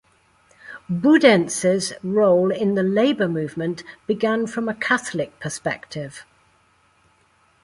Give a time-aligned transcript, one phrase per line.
[0.89, 6.25] Budenz's role in the labor movement began from a Catholic perspective.